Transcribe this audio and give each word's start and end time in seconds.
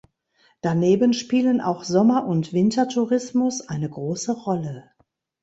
Daneben 0.61 1.13
spielen 1.13 1.61
auch 1.61 1.83
Sommer- 1.83 2.25
und 2.25 2.53
Wintertourismus 2.53 3.61
eine 3.69 3.87
große 3.87 4.31
Rolle. 4.33 4.89